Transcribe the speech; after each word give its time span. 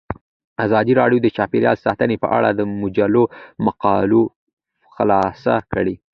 ازادي 0.65 0.93
راډیو 1.01 1.19
د 1.23 1.27
چاپیریال 1.37 1.77
ساتنه 1.85 2.15
په 2.23 2.27
اړه 2.37 2.49
د 2.53 2.61
مجلو 2.81 3.23
مقالو 3.65 4.23
خلاصه 4.95 5.55
کړې. 5.71 5.95